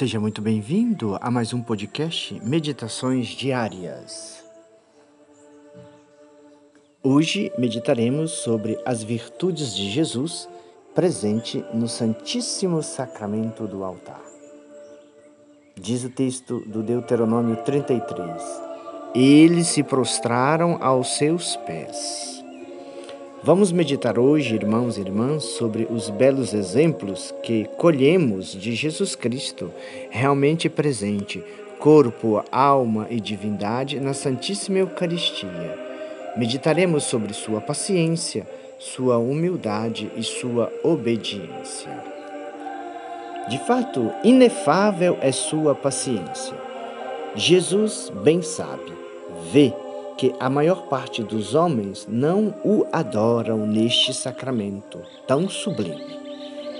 Seja 0.00 0.18
muito 0.18 0.40
bem-vindo 0.40 1.18
a 1.20 1.30
mais 1.30 1.52
um 1.52 1.60
podcast 1.60 2.40
Meditações 2.42 3.26
Diárias. 3.26 4.42
Hoje 7.02 7.52
meditaremos 7.58 8.30
sobre 8.30 8.80
as 8.86 9.02
virtudes 9.02 9.76
de 9.76 9.90
Jesus 9.90 10.48
presente 10.94 11.62
no 11.74 11.86
Santíssimo 11.86 12.82
Sacramento 12.82 13.66
do 13.66 13.84
altar. 13.84 14.22
Diz 15.78 16.02
o 16.02 16.08
texto 16.08 16.60
do 16.60 16.82
Deuteronômio 16.82 17.56
33: 17.56 18.42
Eles 19.14 19.66
se 19.66 19.82
prostraram 19.82 20.78
aos 20.82 21.08
seus 21.18 21.56
pés. 21.56 22.39
Vamos 23.42 23.72
meditar 23.72 24.18
hoje, 24.18 24.54
irmãos 24.54 24.98
e 24.98 25.00
irmãs, 25.00 25.44
sobre 25.44 25.88
os 25.90 26.10
belos 26.10 26.52
exemplos 26.52 27.34
que 27.42 27.64
colhemos 27.78 28.52
de 28.52 28.74
Jesus 28.74 29.16
Cristo, 29.16 29.72
realmente 30.10 30.68
presente, 30.68 31.42
corpo, 31.78 32.44
alma 32.52 33.06
e 33.08 33.18
divindade 33.18 33.98
na 33.98 34.12
Santíssima 34.12 34.80
Eucaristia. 34.80 35.74
Meditaremos 36.36 37.04
sobre 37.04 37.32
sua 37.32 37.62
paciência, 37.62 38.46
sua 38.78 39.16
humildade 39.16 40.10
e 40.14 40.22
sua 40.22 40.70
obediência. 40.84 41.90
De 43.48 43.58
fato, 43.60 44.12
inefável 44.22 45.16
é 45.22 45.32
sua 45.32 45.74
paciência. 45.74 46.54
Jesus 47.34 48.12
bem 48.22 48.42
sabe, 48.42 48.92
vê 49.50 49.72
que 50.20 50.34
a 50.38 50.50
maior 50.50 50.82
parte 50.82 51.22
dos 51.22 51.54
homens 51.54 52.06
não 52.06 52.54
o 52.62 52.84
adoram 52.92 53.66
neste 53.66 54.12
sacramento 54.12 55.00
tão 55.26 55.48
sublime, 55.48 56.14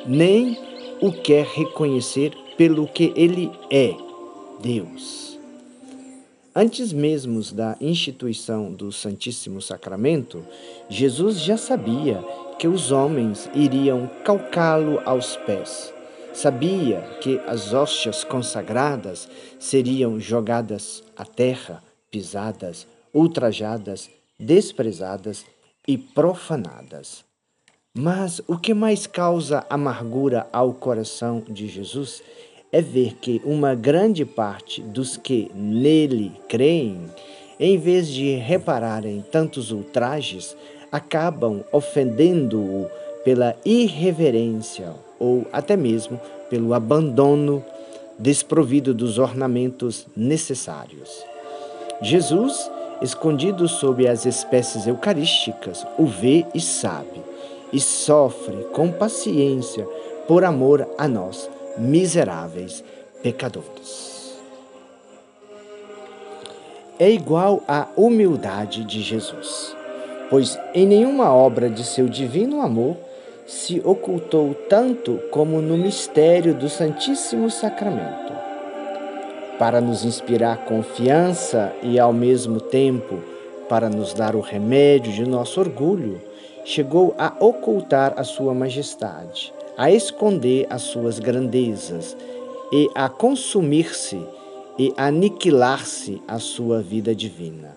nem 0.06 0.58
o 1.00 1.10
quer 1.10 1.46
reconhecer 1.46 2.36
pelo 2.58 2.86
que 2.86 3.14
ele 3.16 3.50
é, 3.70 3.94
Deus. 4.60 5.38
Antes 6.54 6.92
mesmo 6.92 7.40
da 7.54 7.78
instituição 7.80 8.74
do 8.74 8.92
Santíssimo 8.92 9.62
Sacramento, 9.62 10.44
Jesus 10.90 11.40
já 11.40 11.56
sabia 11.56 12.22
que 12.58 12.68
os 12.68 12.92
homens 12.92 13.48
iriam 13.54 14.10
calcá-lo 14.22 15.00
aos 15.06 15.36
pés. 15.38 15.94
Sabia 16.34 17.00
que 17.22 17.40
as 17.46 17.72
hóstias 17.72 18.22
consagradas 18.22 19.26
seriam 19.58 20.20
jogadas 20.20 21.02
à 21.16 21.24
terra, 21.24 21.82
pisadas, 22.10 22.86
ultrajadas, 23.12 24.10
desprezadas 24.38 25.44
e 25.86 25.98
profanadas. 25.98 27.24
Mas 27.92 28.40
o 28.46 28.56
que 28.56 28.72
mais 28.72 29.06
causa 29.06 29.66
amargura 29.68 30.46
ao 30.52 30.72
coração 30.72 31.42
de 31.48 31.66
Jesus 31.66 32.22
é 32.72 32.80
ver 32.80 33.16
que 33.16 33.42
uma 33.44 33.74
grande 33.74 34.24
parte 34.24 34.80
dos 34.80 35.16
que 35.16 35.50
nele 35.54 36.32
creem, 36.48 37.06
em 37.58 37.76
vez 37.76 38.08
de 38.08 38.36
repararem 38.36 39.24
tantos 39.30 39.72
ultrajes, 39.72 40.56
acabam 40.92 41.64
ofendendo-o 41.72 42.88
pela 43.24 43.56
irreverência 43.64 44.94
ou 45.18 45.46
até 45.52 45.76
mesmo 45.76 46.20
pelo 46.48 46.72
abandono 46.72 47.64
desprovido 48.18 48.94
dos 48.94 49.18
ornamentos 49.18 50.06
necessários. 50.16 51.24
Jesus 52.02 52.70
escondido 53.00 53.66
sob 53.68 54.06
as 54.06 54.26
espécies 54.26 54.86
eucarísticas, 54.86 55.86
o 55.98 56.06
vê 56.06 56.46
e 56.54 56.60
sabe, 56.60 57.22
e 57.72 57.80
sofre 57.80 58.64
com 58.72 58.90
paciência 58.90 59.86
por 60.26 60.44
amor 60.44 60.88
a 60.98 61.08
nós, 61.08 61.50
miseráveis 61.78 62.84
pecadores. 63.22 64.38
É 66.98 67.10
igual 67.10 67.62
à 67.66 67.88
humildade 67.96 68.84
de 68.84 69.00
Jesus, 69.00 69.74
pois 70.28 70.58
em 70.74 70.86
nenhuma 70.86 71.32
obra 71.32 71.70
de 71.70 71.82
seu 71.82 72.08
divino 72.08 72.60
amor 72.60 72.96
se 73.46 73.80
ocultou 73.84 74.54
tanto 74.68 75.18
como 75.30 75.60
no 75.60 75.76
mistério 75.76 76.54
do 76.54 76.68
Santíssimo 76.68 77.50
Sacramento 77.50 78.39
para 79.60 79.78
nos 79.78 80.06
inspirar 80.06 80.64
confiança 80.64 81.70
e, 81.82 81.98
ao 81.98 82.14
mesmo 82.14 82.62
tempo, 82.62 83.18
para 83.68 83.90
nos 83.90 84.14
dar 84.14 84.34
o 84.34 84.40
remédio 84.40 85.12
de 85.12 85.28
nosso 85.28 85.60
orgulho, 85.60 86.18
chegou 86.64 87.14
a 87.18 87.34
ocultar 87.38 88.14
a 88.16 88.24
sua 88.24 88.54
majestade, 88.54 89.52
a 89.76 89.90
esconder 89.90 90.66
as 90.70 90.80
suas 90.80 91.18
grandezas 91.18 92.16
e 92.72 92.88
a 92.94 93.06
consumir-se 93.10 94.18
e 94.78 94.94
aniquilar-se 94.96 96.22
a 96.26 96.38
sua 96.38 96.80
vida 96.80 97.14
divina. 97.14 97.76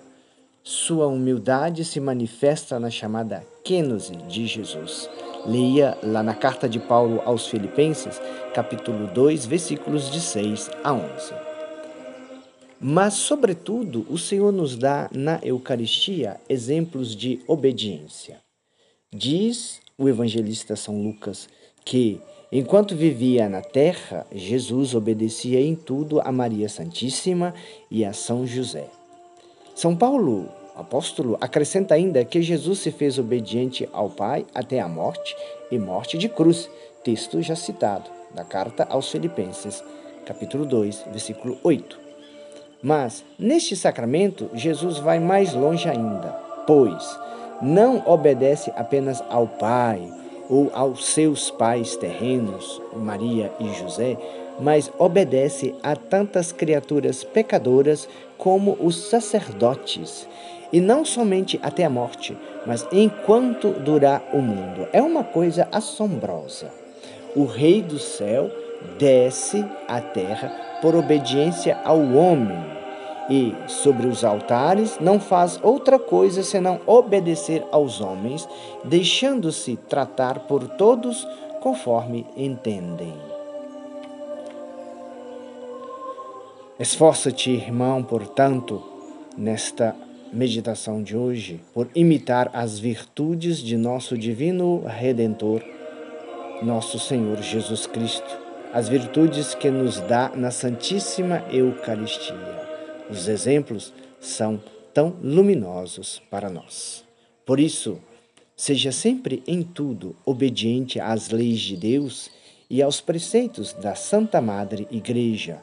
Sua 0.64 1.08
humildade 1.08 1.84
se 1.84 2.00
manifesta 2.00 2.80
na 2.80 2.90
chamada 2.90 3.44
kênose 3.62 4.16
de 4.16 4.48
Jesus. 4.48 5.10
Leia 5.46 5.98
lá 6.02 6.24
na 6.24 6.34
carta 6.34 6.70
de 6.70 6.80
Paulo 6.80 7.22
aos 7.26 7.48
Filipenses, 7.48 8.22
capítulo 8.54 9.08
2, 9.08 9.46
versículos 9.46 10.10
de 10.10 10.22
6 10.22 10.72
a 10.82 10.94
11. 10.94 11.53
Mas, 12.86 13.14
sobretudo, 13.14 14.06
o 14.10 14.18
Senhor 14.18 14.52
nos 14.52 14.76
dá 14.76 15.10
na 15.14 15.40
Eucaristia 15.42 16.36
exemplos 16.50 17.16
de 17.16 17.40
obediência. 17.48 18.42
Diz 19.10 19.80
o 19.98 20.10
evangelista 20.10 20.76
São 20.76 21.02
Lucas 21.02 21.48
que, 21.86 22.20
enquanto 22.52 22.94
vivia 22.94 23.48
na 23.48 23.62
terra, 23.62 24.28
Jesus 24.36 24.94
obedecia 24.94 25.62
em 25.62 25.76
tudo 25.76 26.20
a 26.20 26.30
Maria 26.30 26.68
Santíssima 26.68 27.54
e 27.90 28.04
a 28.04 28.12
São 28.12 28.46
José. 28.46 28.90
São 29.74 29.96
Paulo, 29.96 30.50
apóstolo, 30.76 31.38
acrescenta 31.40 31.96
ainda 31.96 32.26
que 32.26 32.42
Jesus 32.42 32.80
se 32.80 32.92
fez 32.92 33.18
obediente 33.18 33.88
ao 33.94 34.10
Pai 34.10 34.46
até 34.54 34.82
a 34.82 34.90
morte 34.90 35.34
e 35.72 35.80
morte 35.80 36.18
de 36.18 36.28
cruz, 36.28 36.70
texto 37.02 37.42
já 37.42 37.56
citado 37.56 38.12
da 38.36 38.44
carta 38.44 38.84
aos 38.90 39.10
Filipenses, 39.10 39.82
capítulo 40.26 40.66
2, 40.66 41.06
versículo 41.14 41.58
8. 41.64 42.04
Mas, 42.84 43.24
neste 43.40 43.78
sacramento, 43.78 44.50
Jesus 44.54 44.98
vai 44.98 45.18
mais 45.18 45.54
longe 45.54 45.88
ainda, 45.88 46.36
pois 46.68 47.18
não 47.62 48.04
obedece 48.06 48.74
apenas 48.76 49.24
ao 49.30 49.48
Pai 49.48 50.02
ou 50.50 50.70
aos 50.74 51.06
seus 51.06 51.50
pais 51.50 51.96
terrenos, 51.96 52.82
Maria 52.94 53.54
e 53.58 53.74
José, 53.76 54.18
mas 54.60 54.92
obedece 55.00 55.74
a 55.82 55.96
tantas 55.96 56.52
criaturas 56.52 57.24
pecadoras 57.24 58.10
como 58.38 58.78
os 58.82 59.10
sacerdotes, 59.10 60.28
e 60.74 60.82
não 60.82 61.06
somente 61.06 61.58
até 61.64 61.86
a 61.86 61.90
morte, 61.90 62.38
mas 62.66 62.86
enquanto 62.92 63.70
durar 63.70 64.22
o 64.34 64.42
mundo. 64.42 64.90
É 64.92 65.02
uma 65.02 65.24
coisa 65.24 65.70
assombrosa. 65.72 66.70
O 67.34 67.46
Rei 67.46 67.82
do 67.82 67.98
céu 67.98 68.52
desce 69.00 69.66
à 69.88 70.02
terra 70.02 70.52
por 70.82 70.96
obediência 70.96 71.80
ao 71.86 72.00
homem 72.00 72.73
e 73.30 73.56
sobre 73.68 74.08
os 74.08 74.24
altares 74.24 74.98
não 75.00 75.20
faz 75.20 75.60
outra 75.64 75.98
coisa 75.98 76.44
senão 76.44 76.80
obedecer 76.86 77.64
aos 77.72 78.02
homens, 78.02 78.48
deixando-se 78.84 79.78
tratar 79.78 80.40
por 80.40 80.68
todos 80.68 81.28
conforme 81.62 82.26
entendem. 82.36 83.14
Esforça-te, 86.80 87.52
irmão, 87.52 88.04
portanto, 88.04 88.84
nesta 89.38 89.96
meditação 90.34 91.02
de 91.02 91.16
hoje, 91.16 91.62
por 91.74 91.88
imitar 91.96 92.50
as 92.52 92.80
virtudes 92.80 93.60
de 93.60 93.78
nosso 93.78 94.18
divino 94.18 94.84
Redentor, 94.86 95.62
nosso 96.62 96.98
Senhor 96.98 97.38
Jesus 97.42 97.86
Cristo, 97.86 98.38
as 98.74 98.90
virtudes 98.90 99.54
que 99.54 99.70
nos 99.70 100.00
dá 100.02 100.32
na 100.36 100.50
Santíssima 100.50 101.44
Eucaristia. 101.52 102.53
Os 103.10 103.28
exemplos 103.28 103.94
são 104.20 104.62
tão 104.94 105.16
luminosos 105.22 106.22
para 106.30 106.50
nós. 106.50 107.04
Por 107.46 107.60
isso, 107.60 108.00
seja 108.56 108.92
sempre 108.92 109.44
em 109.48 109.62
tudo 109.64 110.16
obediente 110.26 111.00
às 111.00 111.30
leis 111.30 111.60
de 111.60 111.76
Deus 111.76 112.30
e 112.70 112.82
aos 112.82 113.02
preceitos 113.02 113.74
da 113.74 113.96
Santa 113.96 114.42
Madre 114.42 114.88
Igreja. 114.90 115.62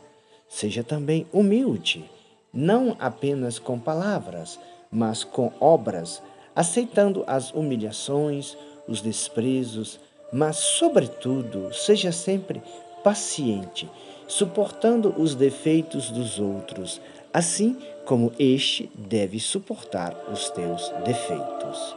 Seja 0.48 0.82
também 0.82 1.26
humilde, 1.32 2.04
não 2.52 2.96
apenas 2.98 3.58
com 3.58 3.78
palavras, 3.78 4.58
mas 4.90 5.24
com 5.24 5.52
obras, 5.60 6.22
aceitando 6.54 7.24
as 7.26 7.52
humilhações, 7.52 8.56
os 8.86 9.00
desprezos, 9.00 10.00
mas, 10.32 10.56
sobretudo, 10.56 11.72
seja 11.72 12.12
sempre 12.12 12.60
paciente, 13.02 13.88
suportando 14.28 15.14
os 15.16 15.34
defeitos 15.34 16.10
dos 16.10 16.38
outros, 16.38 17.00
assim 17.32 17.76
como 18.04 18.32
este 18.38 18.90
deve 18.94 19.38
suportar 19.38 20.14
os 20.32 20.50
teus 20.50 20.92
defeitos. 21.04 21.96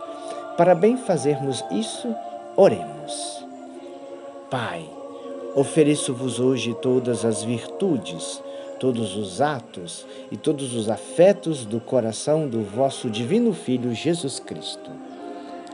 Para 0.57 0.75
bem 0.75 0.97
fazermos 0.97 1.63
isso, 1.71 2.13
oremos. 2.55 3.43
Pai, 4.51 4.87
Ofereço-vos 5.55 6.39
hoje 6.39 6.75
todas 6.81 7.23
as 7.23 7.43
virtudes, 7.43 8.41
todos 8.79 9.15
os 9.15 9.39
atos 9.39 10.03
e 10.31 10.37
todos 10.37 10.73
os 10.73 10.89
afetos 10.89 11.63
do 11.63 11.79
coração 11.79 12.47
do 12.47 12.63
vosso 12.63 13.07
Divino 13.07 13.53
Filho 13.53 13.93
Jesus 13.93 14.39
Cristo. 14.39 14.89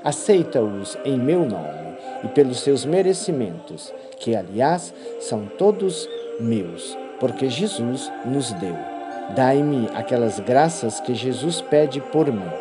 Aceita-os 0.03 0.97
em 1.05 1.17
meu 1.17 1.45
nome 1.45 1.97
e 2.25 2.27
pelos 2.27 2.59
seus 2.59 2.83
merecimentos, 2.83 3.93
que, 4.19 4.35
aliás, 4.35 4.93
são 5.21 5.45
todos 5.45 6.09
meus, 6.41 6.97
porque 7.21 7.49
Jesus 7.49 8.11
nos 8.25 8.51
deu. 8.53 8.98
Dai-me 9.35 9.87
aquelas 9.95 10.39
graças 10.39 10.99
que 10.99 11.13
Jesus 11.13 11.61
pede 11.61 12.01
por 12.01 12.31
mim. 12.31 12.51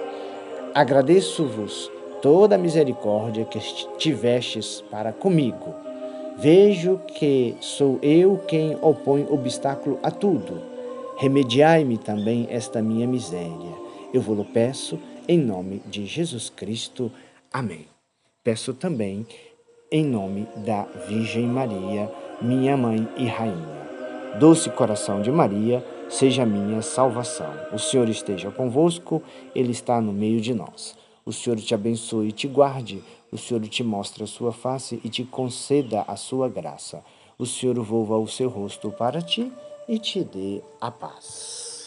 Agradeço-vos 0.75 1.91
toda 2.23 2.55
a 2.55 2.59
misericórdia 2.59 3.45
que 3.45 3.59
tivestes 3.97 4.83
para 4.91 5.13
comigo 5.13 5.89
Vejo 6.41 7.01
que 7.05 7.57
sou 7.61 7.99
eu 8.01 8.41
quem 8.47 8.79
opõe 8.81 9.27
obstáculo 9.29 9.99
a 10.05 10.09
tudo. 10.09 10.63
Remediai-me 11.17 11.99
também 11.99 12.47
esta 12.49 12.81
minha 12.81 13.09
miséria. 13.09 13.75
Eu 14.15 14.21
vou-lo 14.21 14.45
peço 14.45 15.01
em 15.27 15.37
nome 15.37 15.83
de 15.87 16.07
Jesus 16.07 16.49
Cristo. 16.49 17.11
Amém. 17.53 17.87
Peço 18.45 18.73
também 18.73 19.27
em 19.91 20.05
nome 20.05 20.47
da 20.59 20.85
Virgem 21.09 21.45
Maria, 21.45 22.09
minha 22.41 22.77
mãe 22.77 23.09
e 23.17 23.27
rainha. 23.27 24.39
Doce 24.39 24.71
coração 24.71 25.21
de 25.21 25.33
Maria, 25.33 25.85
seja 26.09 26.47
minha 26.47 26.83
salvação. 26.83 27.53
O 27.73 27.79
Senhor 27.79 28.09
esteja 28.09 28.51
convosco, 28.51 29.23
Ele 29.55 29.73
está 29.73 30.01
no 30.01 30.13
meio 30.13 30.41
de 30.41 30.55
nós. 30.55 30.97
O 31.25 31.33
Senhor 31.33 31.57
te 31.59 31.75
abençoe 31.75 32.29
e 32.29 32.33
te 32.33 32.49
guarde. 32.49 33.03
O 33.31 33.37
Senhor 33.37 33.61
te 33.69 33.85
mostre 33.85 34.25
a 34.25 34.27
sua 34.27 34.53
face 34.53 35.01
e 35.05 35.09
te 35.09 35.25
conceda 35.25 36.03
a 36.09 36.17
sua 36.17 36.49
graça. 36.49 37.05
O 37.39 37.45
Senhor 37.45 37.79
volva 37.83 38.17
o 38.17 38.27
seu 38.27 38.49
rosto 38.49 38.91
para 38.91 39.21
ti 39.21 39.53
e 39.89 39.99
te 39.99 40.25
dê 40.25 40.63
a 40.81 40.91
paz. 40.91 41.78